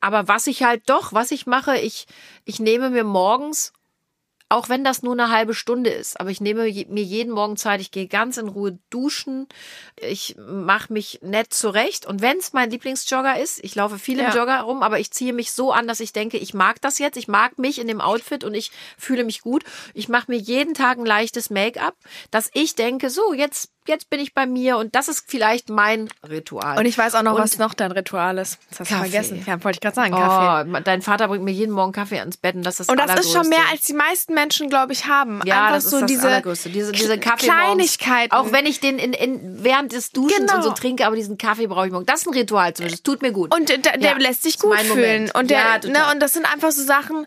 [0.00, 2.06] Aber was ich halt doch, was ich mache, ich,
[2.44, 3.72] ich nehme mir morgens
[4.48, 6.20] auch wenn das nur eine halbe Stunde ist.
[6.20, 7.80] Aber ich nehme mir jeden Morgen Zeit.
[7.80, 9.48] Ich gehe ganz in Ruhe duschen.
[10.00, 12.06] Ich mache mich nett zurecht.
[12.06, 14.34] Und wenn es mein Lieblingsjogger ist, ich laufe viel im Ja.
[14.36, 17.16] Jogger rum, aber ich ziehe mich so an, dass ich denke, ich mag das jetzt.
[17.16, 19.64] Ich mag mich in dem Outfit und ich fühle mich gut.
[19.94, 21.94] Ich mache mir jeden Tag ein leichtes Make-up,
[22.30, 24.76] dass ich denke, so, jetzt, jetzt bin ich bei mir.
[24.76, 26.78] Und das ist vielleicht mein Ritual.
[26.78, 28.58] und ich weiß auch noch, Und- was noch dein Ritual ist.
[28.70, 29.10] Das hast du Kaffee.
[29.10, 29.44] vergessen.
[29.44, 30.70] Ja, wollte ich gerade sagen, Kaffee.
[30.70, 33.18] Oh, dein Vater bringt mir jeden Morgen Kaffee ans Bett und das ist Und das
[33.20, 35.40] ist schon mehr als die meisten Menschen, glaube ich, haben.
[35.44, 36.68] Ja, Einfach das ist so das diese, Allergrößte.
[36.70, 38.34] Diese, diese Kaffee Kleinigkeiten.
[38.34, 38.48] Morgens.
[38.50, 40.56] Auch wenn ich den in, in, während des Duschens Genau.
[40.58, 42.06] und so trinke, aber diesen Kaffee brauche ich morgen.
[42.06, 42.90] Das ist ein Ritual zum Beispiel.
[42.98, 43.52] Das tut mir gut.
[43.52, 45.30] Und der, der Ja, lässt sich ist gut fühlen.
[45.34, 47.26] Und, der, Ja, ne, und das sind einfach so Sachen.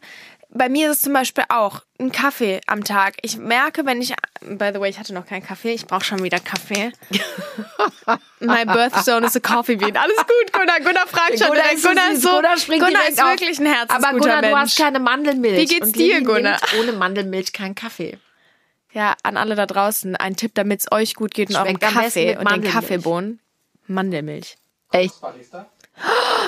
[0.52, 3.18] Bei mir ist es zum Beispiel auch ein Kaffee am Tag.
[3.22, 6.24] Ich merke, wenn ich, by the way, ich hatte noch keinen Kaffee, ich brauche schon
[6.24, 6.92] wieder Kaffee.
[8.40, 9.96] My birthstone is a coffee bean.
[9.96, 10.80] Alles gut, Gunnar.
[10.80, 11.76] Gunnar fragt schon Gunnar direkt.
[11.76, 14.52] ist, Gunnar ist so, Gunnar springt Gunnar direkt ist wirklich ein herzensguter Aber Gunnar, Mensch.
[14.52, 15.58] du hast keine Mandelmilch.
[15.58, 16.60] Wie geht's und dir, Gunnar?
[16.60, 18.18] nimmt ohne Mandelmilch keinen Kaffee.
[18.92, 22.32] Ja, an alle da draußen ein Tipp, damit es euch gut geht und eurem Kaffee
[22.32, 22.74] und den Mandelmilch.
[22.74, 23.40] Kaffeebohnen.
[23.86, 24.58] Mandelmilch.
[24.92, 25.22] Echt?
[25.22, 25.70] Barista?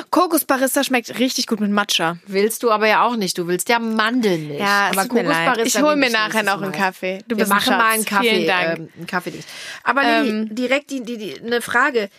[0.10, 2.18] Kokosbarista schmeckt richtig gut mit Matcha.
[2.28, 3.38] Willst du aber ja auch nicht.
[3.38, 4.60] Du willst ja Mandelmilch.
[4.60, 5.08] Ja, es aber.
[5.08, 6.72] Kokosbarista Ich hol nehme mir nicht nachher noch einen.
[6.72, 7.20] Kaffee.
[7.28, 8.30] Du Wir bist ein machen mal einen Kaffee.
[8.30, 8.80] Vielen Dank.
[8.80, 9.46] Ähm, einen Kaffee -Dings.
[9.84, 12.10] Aber Lilly, Ähm, direkt die, die, die, eine Frage.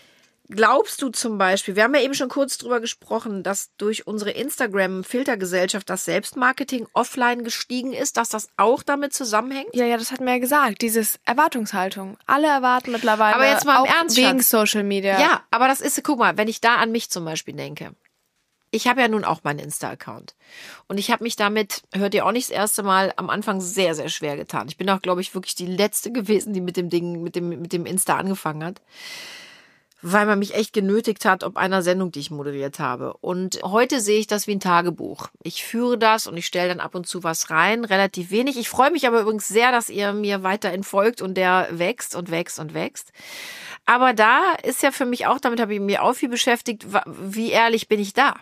[0.54, 4.32] Glaubst du zum Beispiel, wir haben ja eben schon kurz drüber gesprochen, dass durch unsere
[4.32, 9.74] Instagram-Filtergesellschaft das Selbstmarketing offline gestiegen ist, dass das auch damit zusammenhängt?
[9.74, 10.82] Ja, ja, das hat mir ja gesagt.
[10.82, 12.18] Dieses Erwartungshaltung.
[12.26, 13.34] Alle erwarten mittlerweile.
[13.34, 14.50] Aber jetzt mal im auch Ernst, Wegen Schatz.
[14.50, 15.18] Social Media.
[15.18, 17.92] Ja, aber das ist, guck mal, wenn ich da an mich zum Beispiel denke.
[18.70, 20.34] Ich habe ja nun auch meinen Insta-Account.
[20.86, 23.94] Und ich habe mich damit, hört ihr auch nicht das erste Mal, am Anfang sehr,
[23.94, 24.68] sehr schwer getan.
[24.68, 27.48] Ich bin auch, glaube ich, wirklich die Letzte gewesen, die mit dem Ding, mit dem,
[27.48, 28.82] mit dem Insta angefangen hat.
[30.02, 33.14] Weil man mich echt genötigt hat, ob einer Sendung, die ich moderiert habe.
[33.20, 35.28] Und heute sehe ich das wie ein Tagebuch.
[35.42, 38.58] Ich führe das und ich stelle dann ab und zu was rein, relativ wenig.
[38.58, 42.30] Ich freue mich aber übrigens sehr, dass ihr mir weiterhin folgt und der wächst und
[42.30, 43.12] wächst und wächst.
[43.86, 47.50] Aber da ist ja für mich auch, damit habe ich mich auch viel beschäftigt, wie
[47.50, 48.34] ehrlich bin ich da?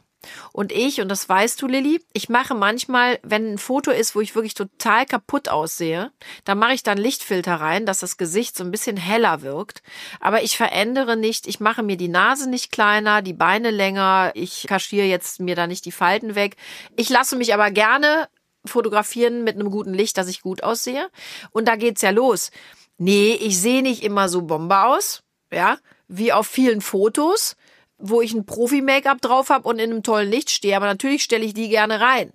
[0.53, 4.21] Und ich, und das weißt du, Lilly, ich mache manchmal, wenn ein Foto ist, wo
[4.21, 6.13] ich wirklich total kaputt aussehe,
[6.45, 9.83] da mache ich dann Lichtfilter rein, dass das Gesicht so ein bisschen heller wirkt.
[10.21, 14.67] Aber ich verändere nicht, ich mache mir die Nase nicht kleiner, die Beine länger, ich
[14.67, 16.57] kaschiere jetzt mir da nicht die Falten weg.
[16.97, 18.29] Ich lasse mich aber gerne
[18.65, 21.09] fotografieren mit einem guten Licht, dass ich gut aussehe.
[21.51, 22.51] Und da geht's ja los.
[22.99, 25.79] Nee, ich sehe nicht immer so Bombe aus, ja,
[26.09, 27.57] wie auf vielen Fotos,
[28.01, 30.77] wo ich ein Profi-Make-up drauf habe und in einem tollen Licht stehe.
[30.77, 32.33] Aber natürlich stelle ich die gerne rein.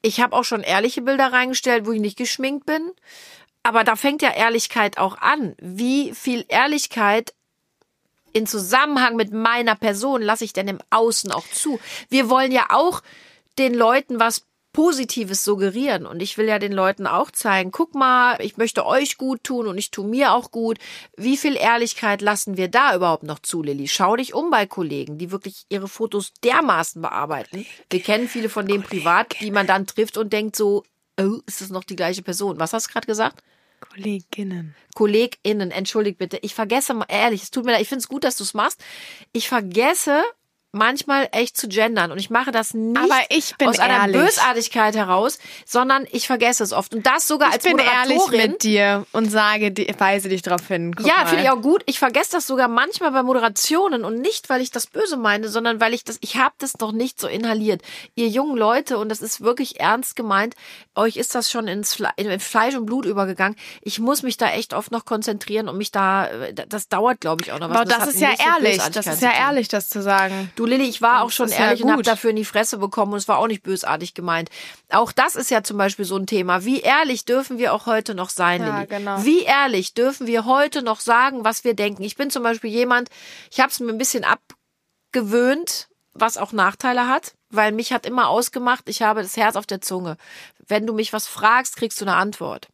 [0.00, 2.90] Ich habe auch schon ehrliche Bilder reingestellt, wo ich nicht geschminkt bin.
[3.62, 5.54] Aber da fängt ja Ehrlichkeit auch an.
[5.60, 7.32] Wie viel Ehrlichkeit
[8.32, 11.78] in Zusammenhang mit meiner Person lasse ich denn im Außen auch zu?
[12.08, 13.02] Wir wollen ja auch
[13.58, 16.06] den Leuten was Positives suggerieren.
[16.06, 19.66] Und ich will ja den Leuten auch zeigen, guck mal, ich möchte euch gut tun
[19.66, 20.78] und ich tue mir auch gut.
[21.16, 23.88] Wie viel Ehrlichkeit lassen wir da überhaupt noch zu, Lilly?
[23.88, 27.66] Schau dich um bei Kollegen, die wirklich ihre Fotos dermaßen bearbeiten.
[27.90, 30.84] Wir kennen viele von denen privat, die man dann trifft und denkt so,
[31.20, 32.58] oh, ist das noch die gleiche Person?
[32.58, 33.42] Was hast du gerade gesagt?
[33.80, 34.74] Kolleginnen.
[34.94, 36.38] KollegInnen, entschuldigt bitte.
[36.42, 38.54] Ich vergesse mal, ehrlich, es tut mir leid, ich finde es gut, dass du es
[38.54, 38.82] machst.
[39.32, 40.22] Ich vergesse
[40.72, 44.16] manchmal echt zu gendern und ich mache das nicht Aber ich bin aus einer ehrlich.
[44.16, 48.62] Bösartigkeit heraus, sondern ich vergesse es oft und das sogar Ich als bin ehrlich mit
[48.62, 50.94] dir und sage, weise dich darauf hin.
[50.94, 51.82] Guck ja, finde ich auch gut.
[51.86, 55.80] Ich vergesse das sogar manchmal bei Moderationen und nicht, weil ich das böse meine, sondern
[55.80, 57.82] weil ich das, ich habe das noch nicht so inhaliert.
[58.14, 60.54] Ihr jungen Leute, und das ist wirklich ernst gemeint,
[60.94, 63.56] euch ist das schon ins Fle in Fleisch und Blut übergegangen.
[63.82, 66.28] Ich muss mich da echt oft noch konzentrieren und mich da,
[66.68, 67.76] das dauert, glaube ich, auch noch was.
[67.76, 68.78] Aber das, hat ist ja ehrlich.
[68.78, 70.50] Das ist ja ehrlich, das zu sagen.
[70.56, 72.06] Du Lilly, ich war auch schon ist ja ehrlich und habe gut.
[72.06, 74.50] dafür in die Fresse bekommen und es war auch nicht bösartig gemeint.
[74.90, 76.64] Auch das ist ja zum Beispiel so ein Thema.
[76.64, 78.86] Wie ehrlich dürfen wir auch heute noch sein, Ja, Lilly?
[78.88, 79.24] genau.
[79.24, 82.02] Wie ehrlich dürfen wir heute noch sagen, was wir denken?
[82.02, 83.08] Ich bin zum Beispiel jemand,
[83.50, 84.24] ich habe es mir ein bisschen
[85.10, 89.66] abgewöhnt, was auch Nachteile hat, weil mich hat immer ausgemacht, ich habe das Herz auf
[89.66, 90.16] der Zunge.
[90.66, 92.68] Wenn du mich was fragst, kriegst du eine Antwort.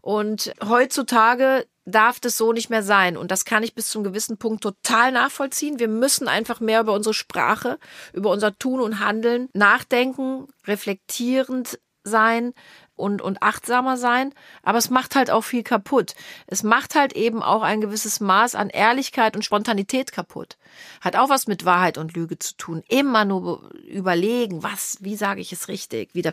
[0.00, 3.16] Und heutzutage darf das so nicht mehr sein.
[3.16, 5.78] Und das kann ich bis zum gewissen Punkt total nachvollziehen.
[5.78, 7.78] Wir müssen einfach mehr über unsere Sprache,
[8.12, 12.54] über unser Tun und Handeln nachdenken, reflektierend sein
[12.96, 14.32] und, und achtsamer sein.
[14.62, 16.14] Aber es macht halt auch viel kaputt.
[16.46, 20.56] Es macht halt eben auch ein gewisses Maß an Ehrlichkeit und Spontanität kaputt.
[21.00, 22.82] Hat auch was mit Wahrheit und Lüge zu tun.
[22.88, 26.32] Immer nur überlegen, was, wie sage ich es richtig, wieder.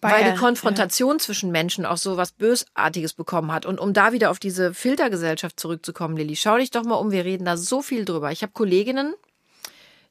[0.00, 3.66] Weil Weil, die Konfrontation zwischen Menschen auch so was Bösartiges bekommen hat.
[3.66, 7.24] Und um da wieder auf diese Filtergesellschaft zurückzukommen, Lilly, schau dich doch mal um, wir
[7.24, 8.30] reden da so viel drüber.
[8.30, 9.14] Ich habe Kolleginnen,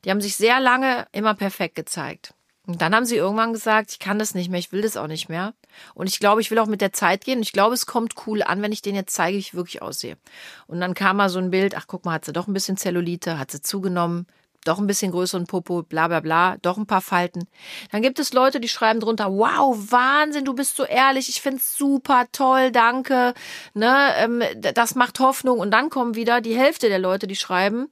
[0.04, 2.34] die haben sich sehr lange immer perfekt gezeigt.
[2.68, 5.08] Und dann haben sie irgendwann gesagt, ich kann das nicht mehr, ich will das auch
[5.08, 5.54] nicht mehr.
[5.94, 7.38] Und ich glaube, ich will auch mit der Zeit gehen.
[7.38, 9.82] Und ich glaube, es kommt cool an, wenn ich denen jetzt zeige, wie ich wirklich
[9.84, 10.18] aussehe.
[10.66, 12.78] Und dann kam mal so ein Bild, ach guck mal, hat sie doch ein bisschen
[12.78, 14.26] Zellulite, hat sie zugenommen,
[14.68, 17.48] doch ein bisschen größeren Popo, bla bla bla, doch ein paar Falten.
[17.92, 21.78] Dann gibt es Leute, die schreiben drunter, wow, Wahnsinn, du bist so ehrlich, ich find's
[21.78, 23.34] super, toll, danke,
[23.74, 25.60] ne, ähm, das macht Hoffnung.
[25.60, 27.88] Und dann kommen wieder die Hälfte der Leute, die schreiben,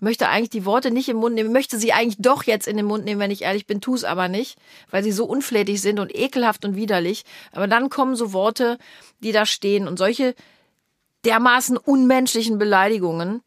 [0.00, 2.86] möchte eigentlich die Worte nicht im Mund nehmen, möchte sie eigentlich doch jetzt in den
[2.86, 4.58] Mund nehmen, wenn ich ehrlich bin, tu es aber nicht,
[4.90, 7.24] weil sie so unflätig sind und ekelhaft und widerlich.
[7.52, 8.78] Aber dann kommen so Worte,
[9.20, 10.34] die da stehen und solche
[11.24, 13.42] dermaßen unmenschlichen Beleidigungen.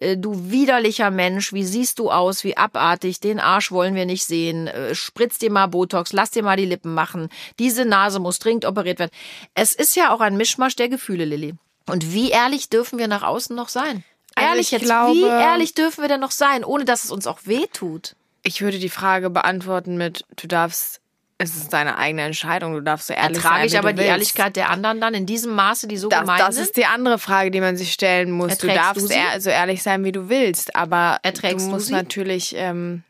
[0.00, 4.24] Äh, du widerlicher Mensch, wie siehst du aus, wie abartig, den Arsch wollen wir nicht
[4.24, 8.38] sehen, äh, spritz dir mal Botox, lass dir mal die Lippen machen, diese Nase muss
[8.38, 9.10] dringend operiert werden.
[9.54, 11.54] Es ist ja auch ein Mischmasch der Gefühle, Lilly.
[11.86, 14.04] Und wie ehrlich dürfen wir nach außen noch sein?
[14.34, 17.10] Also Ehrlich ich jetzt, glaube- wie ehrlich dürfen wir denn noch sein, ohne dass es
[17.10, 18.14] uns auch wehtut?
[18.44, 21.00] Ich würde die Frage beantworten mit, du darfst,
[21.40, 23.94] es ist deine eigene Entscheidung, du darfst so ehrlich Ertrage sein, ich wie aber du
[23.94, 24.10] die willst.
[24.10, 26.64] Ehrlichkeit der anderen dann in diesem Maße, die so Das, gemein das sind?
[26.64, 28.50] ist die andere Frage, die man sich stellen muss.
[28.50, 31.86] Erträgst du darfst du so ehrlich sein, wie du willst, aber Erträgst du du musst
[31.86, 31.92] sie?
[31.92, 32.54] natürlich.
[32.56, 33.04] Ähm,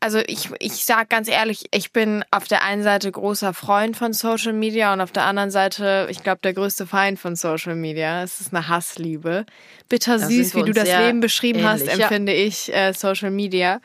[0.00, 4.12] also ich, ich sag ganz ehrlich, ich bin auf der einen Seite großer Freund von
[4.12, 8.22] Social Media und auf der anderen Seite, ich glaube, der größte Feind von Social Media.
[8.22, 9.44] Es ist eine Hassliebe.
[9.88, 12.04] Bittersüß, sind wir wie du das Leben beschrieben hast, ähnlich, ja.
[12.04, 13.80] empfinde ich äh, Social Media.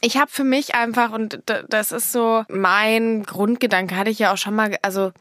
[0.00, 4.36] Ich habe für mich einfach, und das ist so mein Grundgedanke, hatte ich ja auch
[4.36, 5.12] schon mal, also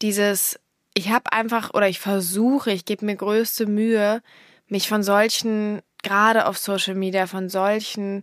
[0.00, 0.58] dieses,
[0.94, 4.22] ich habe einfach, oder ich versuche, ich gebe mir größte Mühe,
[4.68, 8.22] mich von solchen, gerade auf Social Media, von solchen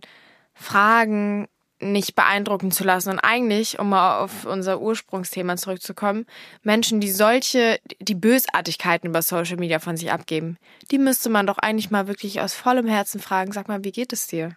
[0.54, 1.48] Fragen
[1.80, 3.10] nicht beeindrucken zu lassen.
[3.10, 6.26] Und eigentlich, um mal auf unser Ursprungsthema zurückzukommen,
[6.62, 10.58] Menschen, die solche, die Bösartigkeiten über Social Media von sich abgeben,
[10.90, 14.12] die müsste man doch eigentlich mal wirklich aus vollem Herzen fragen, sag mal, wie geht
[14.12, 14.56] es dir?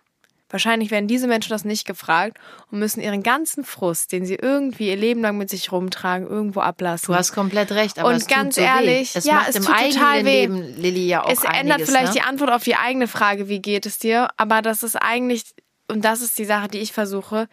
[0.54, 2.38] Wahrscheinlich werden diese Menschen das nicht gefragt
[2.70, 6.60] und müssen ihren ganzen Frust, den sie irgendwie ihr Leben lang mit sich rumtragen, irgendwo
[6.60, 7.08] ablassen.
[7.08, 9.18] Du hast komplett recht, aber Und es ganz tut so ehrlich, weh.
[9.18, 10.42] es ja, macht es im tut total eigenen weh.
[10.42, 12.20] Leben, Lilly, ja auch es ändert einiges, vielleicht ne?
[12.20, 15.44] die Antwort auf die eigene Frage, wie geht es dir, aber das ist eigentlich,
[15.90, 17.48] und das ist die Sache, die ich versuche,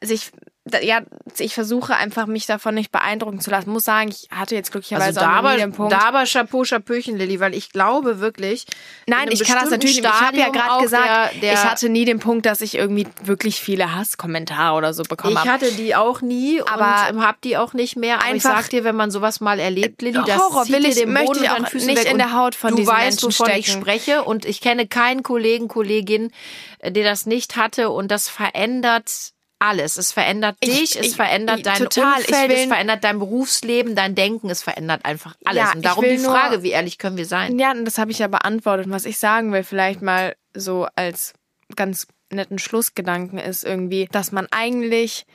[0.00, 0.30] sich,
[0.82, 1.00] ja,
[1.38, 3.70] ich versuche einfach, mich davon nicht beeindrucken zu lassen.
[3.70, 5.92] Muss sagen, ich hatte jetzt glücklicherweise Also da auch aber, den Punkt.
[5.92, 8.66] da aber Chapeau, Chapöchen, Lilly, weil ich glaube wirklich.
[9.06, 10.04] in Nein, ich kann das natürlich nicht.
[10.06, 13.06] Ich habe ja gerade gesagt, der, der, ich hatte nie den Punkt, dass ich irgendwie
[13.22, 15.50] wirklich viele Hasskommentare oder so bekommen Ich habe.
[15.50, 18.16] hatte die auch nie Aber und ähm, hab die auch nicht mehr.
[18.16, 20.86] Aber ich einfach- sag dir, wenn man sowas mal erlebt, Lilly, das Horror zieht will
[20.86, 23.22] ich- den möchte Boden ich auch Füßen nicht in der Haut von Du diesen weißt,
[23.22, 23.80] Menschen wovon ich stecken.
[23.82, 26.30] spreche und ich kenne keinen Kollegen, Kollegin,
[26.80, 29.96] äh, der das nicht hatte und das verändert alles.
[29.96, 32.18] Es verändert Ich- dich, es ich- verändert ich- dein total.
[32.18, 35.58] Umfeld, es will- verändert dein Berufsleben, dein Denken, es verändert einfach alles.
[35.62, 37.58] Ja, und darum die nur- Frage, wie ehrlich können wir sein?
[37.58, 38.86] Ja, und das habe ich ja beantwortet.
[38.86, 41.34] Und was ich sagen will, vielleicht mal so als
[41.76, 45.26] ganz netten Schlussgedanken ist irgendwie, dass man eigentlich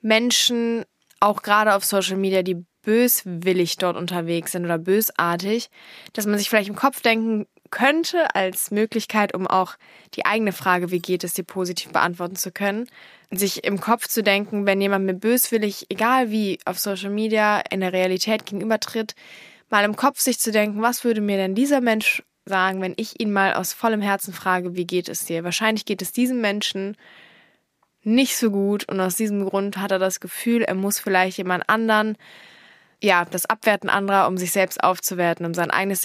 [0.00, 0.84] Menschen,
[1.20, 5.68] auch gerade auf Social Media, die böswillig dort unterwegs sind oder bösartig,
[6.14, 9.74] dass man sich vielleicht im Kopf denken könnte als Möglichkeit, um auch
[10.14, 12.86] die eigene Frage, wie geht es dir positiv beantworten zu können,
[13.32, 17.80] sich im Kopf zu denken, wenn jemand mir böswillig, egal wie, auf Social Media in
[17.80, 19.16] der Realität gegenübertritt,
[19.70, 23.18] mal im Kopf sich zu denken, was würde mir denn dieser Mensch sagen, wenn ich
[23.20, 25.42] ihn mal aus vollem Herzen frage, wie geht es dir?
[25.42, 26.96] Wahrscheinlich geht es diesem Menschen
[28.02, 31.68] nicht so gut und aus diesem Grund hat er das Gefühl, er muss vielleicht jemand
[31.68, 32.18] anderen,
[33.00, 36.02] ja, das Abwerten anderer, um sich selbst aufzuwerten, um sein eigenes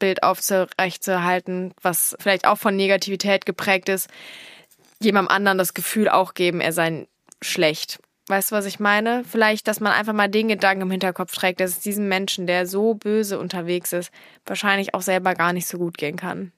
[0.00, 4.08] Selbstbild aufrechtzuerhalten, was vielleicht auch von Negativität geprägt ist,
[5.00, 7.06] jemandem anderen das Gefühl auch geben, er sei
[7.40, 8.00] schlecht.
[8.28, 9.24] Weißt du, was ich meine?
[9.24, 12.66] Vielleicht, dass man einfach mal den Gedanken im Hinterkopf trägt, dass es diesem Menschen, der
[12.66, 14.12] so böse unterwegs ist,
[14.46, 16.52] wahrscheinlich auch selber gar nicht so gut gehen kann.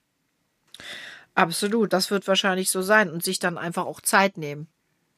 [1.34, 4.68] Absolut, das wird wahrscheinlich so sein und sich dann einfach auch Zeit nehmen.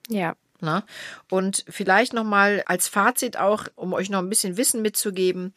[0.08, 0.36] Ja.
[0.60, 0.84] Ne?
[1.28, 5.54] Und vielleicht nochmal als Fazit auch, um euch noch ein bisschen Wissen mitzugeben.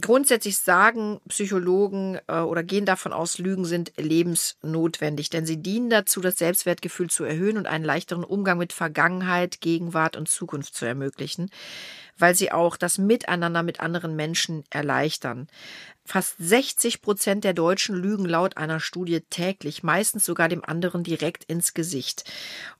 [0.00, 6.20] Grundsätzlich sagen Psychologen äh, oder gehen davon aus, Lügen sind lebensnotwendig, denn sie dienen dazu,
[6.20, 11.48] das Selbstwertgefühl zu erhöhen und einen leichteren Umgang mit Vergangenheit, Gegenwart und Zukunft zu ermöglichen,
[12.18, 15.48] weil sie auch das Miteinander mit anderen Menschen erleichtern.
[16.06, 21.44] Fast 60 Prozent der Deutschen lügen laut einer Studie täglich, meistens sogar dem anderen direkt
[21.44, 22.30] ins Gesicht.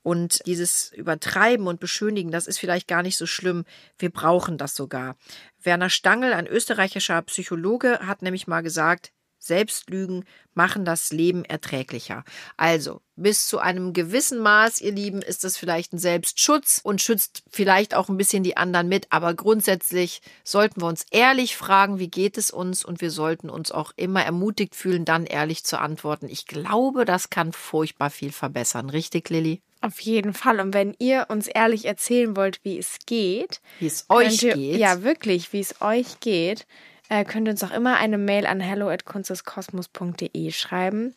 [0.02, 3.64] Und dieses Übertreiben und Beschönigen, das ist vielleicht gar nicht so schlimm.
[3.98, 5.16] Wir brauchen das sogar.
[5.62, 9.13] Werner Stangl, ein österreichischer Psychologe, hat nämlich mal gesagt,
[9.46, 12.24] Selbstlügen machen das Leben erträglicher.
[12.56, 17.42] Also, bis zu einem gewissen Maß, ihr Lieben, ist das vielleicht ein Selbstschutz und schützt
[17.50, 19.06] vielleicht auch ein bisschen die anderen mit.
[19.10, 22.84] Aber grundsätzlich sollten wir uns ehrlich fragen, wie geht es uns?
[22.84, 26.28] Und wir sollten uns auch immer ermutigt fühlen, dann ehrlich zu antworten.
[26.28, 28.90] Ich glaube, das kann furchtbar viel verbessern.
[28.90, 29.60] Richtig, Lilly?
[29.84, 30.60] Auf jeden Fall.
[30.60, 34.78] Und wenn ihr uns ehrlich erzählen wollt, wie es geht, Wie es euch ihr, geht.
[34.78, 36.66] Ja, wirklich, wie es euch geht,
[37.14, 41.14] äh, könnt uns auch immer eine Mail an hello@kunsteskosmos.de schreiben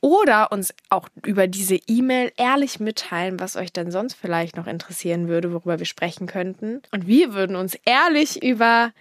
[0.00, 5.28] oder uns auch über diese E-Mail ehrlich mitteilen, was euch denn sonst vielleicht noch interessieren
[5.28, 6.82] würde, worüber wir sprechen könnten.
[6.92, 8.92] Und wir würden uns ehrlich über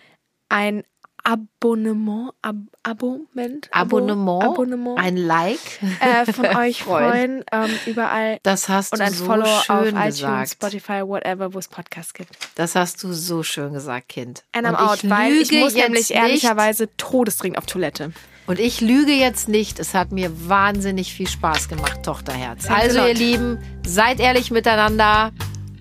[0.50, 0.84] ein
[1.26, 5.60] Abonnement, Ab Abonnement, Abo- Abonnement, Abonnement ein Like.
[6.00, 7.44] äh, von euch Freuen.
[7.52, 10.52] ähm, überall Das hast und du ein so Follow auf schön iTunes, gesagt.
[10.52, 12.30] Spotify, whatever, wo es Podcasts gibt.
[12.54, 14.44] Das hast du so schön gesagt, Kind.
[14.52, 18.12] And I'm Und out, ich weil ich lüge muss jetzt nämlich ehrlicherweise todesdringend auf Toilette.
[18.48, 19.80] Und ich lüge jetzt nicht.
[19.80, 22.70] Es hat mir wahnsinnig viel Spaß gemacht, Tochterherz.
[22.70, 25.32] Also, ihr Lieben, seid ehrlich miteinander.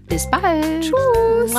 [0.09, 0.81] Bis bald.
[0.81, 1.55] Tschüss.